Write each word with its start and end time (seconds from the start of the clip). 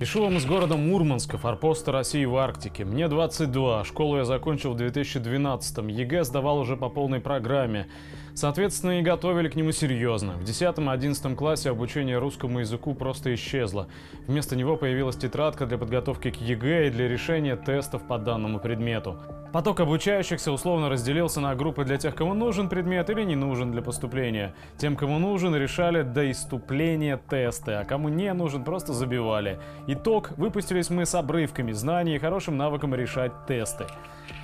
Пишу 0.00 0.22
вам 0.22 0.38
из 0.38 0.46
города 0.46 0.78
Мурманска, 0.78 1.36
форпоста 1.36 1.92
России 1.92 2.24
в 2.24 2.34
Арктике. 2.34 2.86
Мне 2.86 3.06
22, 3.06 3.84
школу 3.84 4.16
я 4.16 4.24
закончил 4.24 4.72
в 4.72 4.76
2012 4.78 5.76
ЕГЭ 5.90 6.24
сдавал 6.24 6.58
уже 6.58 6.78
по 6.78 6.88
полной 6.88 7.20
программе. 7.20 7.86
Соответственно, 8.32 9.00
и 9.00 9.02
готовили 9.02 9.50
к 9.50 9.56
нему 9.56 9.72
серьезно. 9.72 10.38
В 10.38 10.44
10-11 10.44 11.34
классе 11.34 11.68
обучение 11.68 12.16
русскому 12.16 12.60
языку 12.60 12.94
просто 12.94 13.34
исчезло. 13.34 13.88
Вместо 14.26 14.56
него 14.56 14.78
появилась 14.78 15.16
тетрадка 15.16 15.66
для 15.66 15.76
подготовки 15.76 16.30
к 16.30 16.36
ЕГЭ 16.40 16.86
и 16.86 16.90
для 16.90 17.06
решения 17.06 17.56
тестов 17.56 18.06
по 18.06 18.16
данному 18.16 18.58
предмету. 18.58 19.18
Поток 19.52 19.80
обучающихся 19.80 20.52
условно 20.52 20.88
разделился 20.88 21.40
на 21.40 21.56
группы 21.56 21.84
для 21.84 21.96
тех, 21.96 22.14
кому 22.14 22.34
нужен 22.34 22.68
предмет 22.68 23.10
или 23.10 23.24
не 23.24 23.34
нужен 23.34 23.72
для 23.72 23.82
поступления. 23.82 24.54
Тем, 24.78 24.94
кому 24.94 25.18
нужен, 25.18 25.56
решали 25.56 26.02
до 26.02 26.30
иступления 26.30 27.20
тесты, 27.28 27.72
а 27.72 27.84
кому 27.84 28.08
не 28.08 28.32
нужен, 28.32 28.62
просто 28.62 28.92
забивали. 28.92 29.58
Итог– 29.88 30.30
выпустились 30.36 30.88
мы 30.88 31.04
с 31.04 31.16
обрывками 31.16 31.72
знаний 31.72 32.14
и 32.14 32.18
хорошим 32.20 32.56
навыком 32.56 32.94
решать 32.94 33.32
тесты. 33.48 33.86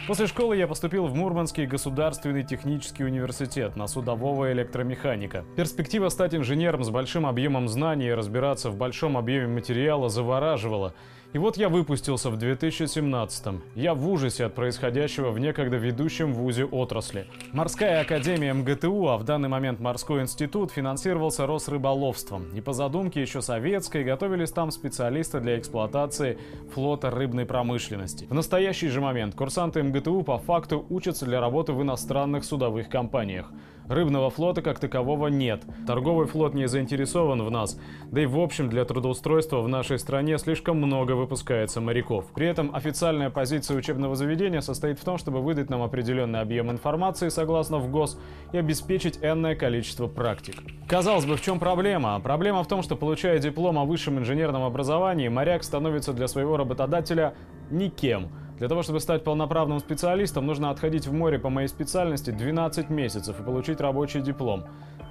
После 0.08 0.26
школы 0.26 0.56
я 0.56 0.66
поступил 0.66 1.06
в 1.06 1.14
Мурманский 1.14 1.66
государственный 1.66 2.44
технический 2.44 3.04
университет 3.04 3.76
на 3.76 3.86
судового 3.86 4.52
электромеханика. 4.52 5.44
Перспектива 5.56 6.08
стать 6.08 6.34
инженером 6.34 6.84
с 6.84 6.90
большим 6.90 7.26
объемом 7.26 7.68
знаний 7.68 8.06
и 8.08 8.12
разбираться 8.12 8.70
в 8.70 8.76
большом 8.76 9.16
объеме 9.16 9.48
материала 9.48 10.08
завораживала. 10.08 10.94
И 11.36 11.38
вот 11.38 11.58
я 11.58 11.68
выпустился 11.68 12.30
в 12.30 12.38
2017-м. 12.38 13.62
Я 13.74 13.92
в 13.92 14.08
ужасе 14.08 14.46
от 14.46 14.54
происходящего 14.54 15.30
в 15.30 15.38
некогда 15.38 15.76
ведущем 15.76 16.32
вузе 16.32 16.64
отрасли. 16.64 17.26
Морская 17.52 18.00
академия 18.00 18.54
МГТУ, 18.54 19.08
а 19.08 19.18
в 19.18 19.24
данный 19.24 19.50
момент 19.50 19.78
морской 19.78 20.22
институт, 20.22 20.70
финансировался 20.70 21.46
Росрыболовством. 21.46 22.46
И 22.54 22.62
по 22.62 22.72
задумке 22.72 23.20
еще 23.20 23.42
советской 23.42 24.02
готовились 24.02 24.50
там 24.50 24.70
специалисты 24.70 25.40
для 25.40 25.58
эксплуатации 25.58 26.38
флота 26.72 27.10
рыбной 27.10 27.44
промышленности. 27.44 28.24
В 28.30 28.32
настоящий 28.32 28.88
же 28.88 29.02
момент 29.02 29.34
курсанты 29.34 29.82
МГТУ 29.82 30.22
по 30.22 30.38
факту 30.38 30.86
учатся 30.88 31.26
для 31.26 31.38
работы 31.42 31.74
в 31.74 31.82
иностранных 31.82 32.44
судовых 32.44 32.88
компаниях. 32.88 33.52
Рыбного 33.88 34.30
флота 34.30 34.62
как 34.62 34.80
такового 34.80 35.28
нет. 35.28 35.64
Торговый 35.86 36.26
флот 36.26 36.54
не 36.54 36.66
заинтересован 36.66 37.42
в 37.42 37.50
нас. 37.50 37.78
Да 38.10 38.20
и 38.20 38.26
в 38.26 38.38
общем 38.38 38.68
для 38.68 38.84
трудоустройства 38.84 39.60
в 39.60 39.68
нашей 39.68 39.98
стране 40.00 40.38
слишком 40.38 40.78
много 40.78 41.12
выпускается 41.26 41.80
моряков. 41.80 42.26
При 42.32 42.46
этом 42.46 42.74
официальная 42.74 43.30
позиция 43.30 43.76
учебного 43.76 44.14
заведения 44.14 44.60
состоит 44.60 45.00
в 45.00 45.04
том, 45.04 45.18
чтобы 45.18 45.40
выдать 45.40 45.68
нам 45.68 45.82
определенный 45.82 46.40
объем 46.40 46.70
информации 46.70 47.30
согласно 47.30 47.78
в 47.78 47.90
ГОС 47.90 48.16
и 48.52 48.58
обеспечить 48.58 49.18
энное 49.22 49.56
количество 49.56 50.06
практик. 50.06 50.62
Казалось 50.88 51.26
бы, 51.26 51.36
в 51.36 51.42
чем 51.42 51.58
проблема? 51.58 52.20
Проблема 52.20 52.62
в 52.62 52.68
том, 52.68 52.82
что 52.82 52.94
получая 52.94 53.40
диплом 53.40 53.76
о 53.78 53.84
высшем 53.84 54.20
инженерном 54.20 54.62
образовании, 54.62 55.26
моряк 55.26 55.64
становится 55.64 56.12
для 56.12 56.28
своего 56.28 56.56
работодателя 56.56 57.34
никем– 57.70 58.28
для 58.58 58.68
того, 58.68 58.82
чтобы 58.82 59.00
стать 59.00 59.22
полноправным 59.22 59.80
специалистом, 59.80 60.46
нужно 60.46 60.70
отходить 60.70 61.06
в 61.06 61.12
море 61.12 61.38
по 61.38 61.50
моей 61.50 61.68
специальности 61.68 62.30
12 62.30 62.88
месяцев 62.88 63.38
и 63.38 63.42
получить 63.42 63.80
рабочий 63.80 64.22
диплом. 64.22 64.64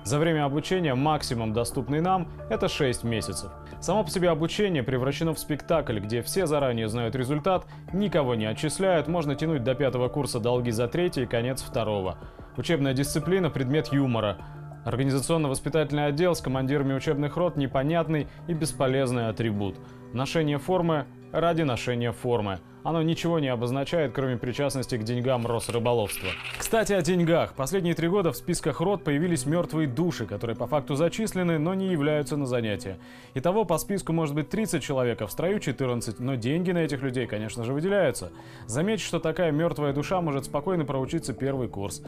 За 0.06 0.20
время 0.20 0.46
обучения 0.46 0.94
максимум, 0.94 1.52
доступный 1.52 2.00
нам, 2.00 2.28
это 2.52 2.68
6 2.68 3.04
месяцев. 3.04 3.52
Само 3.82 4.04
по 4.04 4.12
себе 4.12 4.30
обучение 4.30 4.84
превращено 4.84 5.34
в 5.34 5.40
спектакль, 5.40 5.98
где 5.98 6.22
все 6.22 6.46
заранее 6.46 6.88
знают 6.88 7.16
результат, 7.16 7.66
никого 7.92 8.36
не 8.36 8.46
отчисляют, 8.46 9.08
можно 9.08 9.34
тянуть 9.34 9.64
до 9.64 9.74
пятого 9.74 10.08
курса 10.08 10.40
долги 10.40 10.70
за 10.70 10.88
третий 10.88 11.24
и 11.24 11.26
конец 11.26 11.64
второго. 11.64 12.20
Учебная 12.56 12.94
дисциплина– 12.94 13.50
предмет 13.52 13.88
юмора. 13.88 14.38
Организационно-воспитательный 14.86 16.06
отдел 16.06 16.36
с 16.36 16.42
командирами 16.42 16.94
учебных 16.94 17.36
рот– 17.36 17.56
непонятный 17.58 18.28
и 18.48 18.54
бесполезный 18.54 19.30
атрибут. 19.30 19.80
Ношение 20.14 20.60
формы 20.60 21.08
ради 21.36 21.64
ношения 21.64 22.12
формы. 22.12 22.60
Оно 22.84 23.02
ничего 23.02 23.40
не 23.40 23.48
обозначает, 23.48 24.14
кроме 24.14 24.38
причастности 24.38 24.96
к 24.96 25.04
деньгам 25.04 25.46
Росрыболовства. 25.46 26.30
Кстати, 26.58 26.94
о 26.94 27.02
деньгах. 27.02 27.54
Последние 27.56 27.96
три 27.96 28.08
года 28.08 28.32
в 28.32 28.38
списках 28.38 28.80
рот 28.80 29.04
появились 29.04 29.46
мертвые 29.46 29.88
души, 29.88 30.26
которые 30.26 30.56
по 30.56 30.68
факту 30.68 30.96
зачислены, 30.96 31.58
но 31.58 31.74
не 31.74 31.88
являются 31.88 32.38
на 32.38 32.46
занятия. 32.46 32.98
Итого 33.34 33.66
по 33.66 33.78
списку 33.80 34.14
может 34.14 34.36
быть 34.36 34.50
30 34.50 34.82
человек, 34.82 35.22
а 35.22 35.28
в 35.28 35.32
строю 35.32 35.60
14, 35.60 36.20
но 36.20 36.36
деньги 36.36 36.72
на 36.72 36.80
этих 36.80 37.02
людей, 37.02 37.28
конечно 37.28 37.64
же, 37.64 37.74
выделяются. 37.74 38.32
Заметьте, 38.68 39.06
что 39.06 39.20
такая 39.20 39.52
мертвая 39.52 39.92
душа 39.92 40.22
может 40.22 40.46
спокойно 40.46 40.86
проучиться 40.86 41.34
первый 41.34 41.68
курс. 41.68 42.04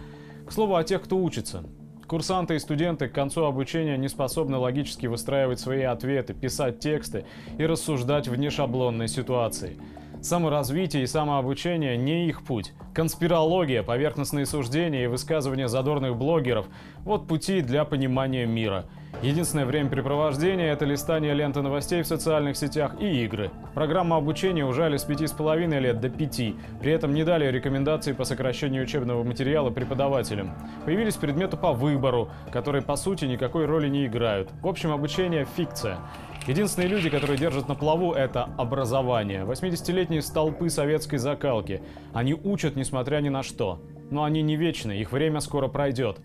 К 0.47 0.51
слову 0.51 0.75
о 0.75 0.83
тех, 0.83 1.01
кто 1.01 1.17
учится. 1.17 1.63
Курсанты 2.07 2.55
и 2.55 2.59
студенты 2.59 3.09
к 3.09 3.13
концу 3.13 3.43
обучения 3.43 3.97
не 3.97 4.07
способны 4.07 4.55
логически 4.57 5.07
выстраивать 5.07 5.59
свои 5.59 5.81
ответы, 5.81 6.33
писать 6.33 6.79
тексты 6.79 7.25
и 7.57 7.65
рассуждать 7.65 8.29
в 8.29 8.35
нешаблонной 8.37 9.09
ситуации. 9.09 9.77
Саморазвитие 10.21 11.03
и 11.03 11.07
самообучение 11.07 11.97
не 11.97 12.27
их 12.27 12.43
путь. 12.43 12.73
Конспирология, 12.93 13.83
поверхностные 13.83 14.45
суждения 14.45 15.05
и 15.05 15.07
высказывания 15.07 15.67
задорных 15.67 16.15
блогеров– 16.15 16.67
вот 17.03 17.27
пути 17.27 17.61
для 17.61 17.85
понимания 17.85 18.45
мира– 18.45 18.85
Единственное 19.23 19.65
времяпрепровождение– 19.65 20.69
это 20.71 20.85
листание 20.85 21.33
ленты 21.33 21.63
новостей 21.63 22.03
в 22.03 22.07
социальных 22.07 22.55
сетях 22.55 22.95
и 22.99 23.23
игры. 23.23 23.49
Программу 23.73 24.15
обучения 24.15 24.63
ужали 24.63 24.97
с 24.97 25.07
5,5 25.07 25.79
лет 25.79 25.99
до 25.99 26.09
5, 26.09 26.55
при 26.79 26.91
этом 26.91 27.15
не 27.15 27.23
дали 27.23 27.47
рекомендации 27.47 28.11
по 28.11 28.25
сокращению 28.25 28.83
учебного 28.83 29.23
материала 29.23 29.71
преподавателям. 29.71 30.53
Появились 30.85 31.15
предметы 31.15 31.57
по 31.57 31.73
выбору, 31.73 32.29
которые 32.51 32.83
по 32.83 32.95
сути 32.95 33.25
никакой 33.25 33.65
роли 33.65 33.89
не 33.89 34.05
играют. 34.05 34.51
В 34.61 34.67
общем, 34.67 34.91
обучение– 34.91 35.47
фикция. 35.57 35.97
Единственные 36.47 36.87
люди, 36.87 37.09
которые 37.09 37.37
держат 37.37 37.67
на 37.67 37.75
плаву, 37.75 38.13
это 38.13 38.45
образование. 38.57 39.43
80-летние 39.43 40.21
столпы 40.21 40.69
советской 40.69 41.17
закалки. 41.17 41.81
Они 42.13 42.33
учат, 42.33 42.77
несмотря 42.77 43.19
ни 43.19 43.27
на 43.27 43.43
что. 43.43 43.81
Но 44.11 44.23
они 44.23 44.41
не 44.41 44.55
вечны, 44.55 44.93
их 44.93 45.11
время 45.11 45.41
скоро 45.41 45.67
пройдет. 45.67 46.21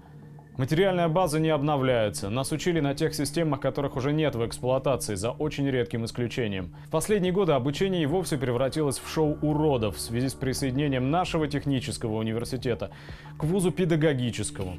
Материальная 0.59 1.09
база 1.09 1.41
не 1.41 1.49
обновляется. 1.49 2.31
Нас 2.31 2.53
учили 2.53 2.79
на 2.79 2.95
тех 2.95 3.17
системах, 3.17 3.59
которых 3.59 3.97
уже 3.97 4.13
нет 4.13 4.37
в 4.37 4.47
эксплуатации, 4.47 5.17
за 5.17 5.33
очень 5.33 5.69
редким 5.69 6.05
исключением. 6.05 6.73
В 6.87 6.91
последние 6.91 7.33
годы 7.33 7.53
обучение 7.53 8.05
и 8.05 8.07
вовсе 8.07 8.39
превратилось 8.39 8.99
в 8.99 9.09
шоу 9.11 9.39
уродов 9.43 9.97
в 9.97 10.01
связи 10.01 10.29
с 10.29 10.35
присоединением 10.35 11.11
нашего 11.11 11.49
технического 11.49 12.17
университета 12.17 12.93
к 13.39 13.43
вузу 13.43 13.73
педагогическому. 13.73 14.79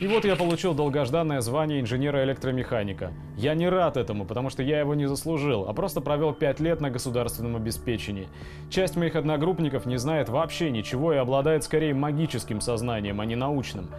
И 0.00 0.06
вот 0.06 0.24
я 0.24 0.36
получил 0.36 0.74
долгожданное 0.74 1.40
звание 1.40 1.80
инженера-электромеханика. 1.80 3.12
Я 3.36 3.54
не 3.54 3.68
рад 3.68 3.96
этому, 3.96 4.26
потому 4.26 4.48
что 4.48 4.62
я 4.62 4.78
его 4.78 4.94
не 4.94 5.06
заслужил, 5.06 5.68
а 5.68 5.72
просто 5.72 6.00
провел 6.00 6.32
5 6.32 6.60
лет 6.60 6.80
на 6.80 6.90
государственном 6.90 7.56
обеспечении. 7.56 8.28
Часть 8.70 8.96
моих 8.96 9.16
одногруппников 9.16 9.86
не 9.86 9.96
знает 9.96 10.28
вообще 10.28 10.70
ничего 10.70 11.12
и 11.12 11.16
обладает 11.16 11.64
скорее 11.64 11.94
магическим 11.94 12.60
сознанием, 12.60 13.20
а 13.20 13.24
не 13.24 13.34
научным. 13.34 13.90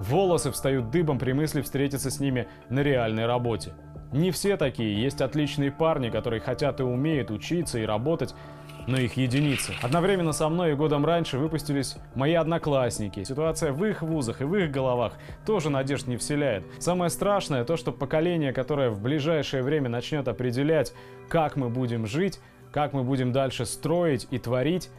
Волосы 0.00 0.50
встают 0.50 0.90
дыбом 0.90 1.18
при 1.18 1.32
мысли 1.32 1.60
встретиться 1.60 2.10
с 2.10 2.18
ними 2.18 2.48
на 2.70 2.80
реальной 2.80 3.26
работе. 3.26 3.72
Не 4.12 4.30
все 4.30 4.56
такие, 4.56 5.00
есть 5.00 5.22
отличные 5.22 5.70
парни, 5.70 6.10
которые 6.10 6.40
хотят 6.40 6.80
и 6.80 6.82
умеют 6.82 7.30
учиться 7.30 7.78
и 7.78 7.86
работать, 7.86 8.34
но 8.86 8.98
их 8.98 9.16
единицы. 9.16 9.74
Одновременно 9.82 10.32
со 10.32 10.48
мной 10.48 10.72
и 10.72 10.74
годом 10.74 11.04
раньше 11.04 11.38
выпустились 11.38 11.96
мои 12.14 12.34
одноклассники. 12.34 13.24
Ситуация 13.24 13.72
в 13.72 13.84
их 13.84 14.02
вузах 14.02 14.40
и 14.40 14.44
в 14.44 14.54
их 14.56 14.70
головах 14.70 15.14
тоже 15.46 15.70
надежд 15.70 16.06
не 16.06 16.16
вселяет. 16.16 16.64
Самое 16.78 17.10
страшное 17.10 17.64
то, 17.64 17.76
что 17.76 17.92
поколение, 17.92 18.52
которое 18.52 18.90
в 18.90 19.00
ближайшее 19.00 19.62
время 19.62 19.88
начнет 19.88 20.28
определять, 20.28 20.92
как 21.28 21.56
мы 21.56 21.68
будем 21.68 22.06
жить, 22.06 22.40
как 22.72 22.92
мы 22.92 23.04
будем 23.04 23.32
дальше 23.32 23.66
строить 23.66 24.26
и 24.30 24.38
творить, 24.38 24.90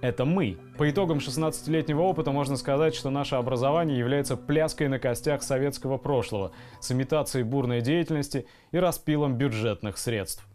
это 0.00 0.24
мы. 0.24 0.58
По 0.76 0.88
итогам 0.88 1.18
16-летнего 1.18 2.02
опыта 2.02 2.30
можно 2.30 2.56
сказать, 2.56 2.94
что 2.94 3.10
наше 3.10 3.34
образование 3.34 3.98
является 3.98 4.36
пляской 4.36 4.86
на 4.88 5.00
костях 5.00 5.42
советского 5.42 5.98
прошлого, 5.98 6.52
с 6.80 6.92
имитацией 6.92 7.44
бурной 7.44 7.80
деятельности 7.80 8.46
и 8.70 8.78
распилом 8.78 9.36
бюджетных 9.36 9.98
средств. 9.98 10.46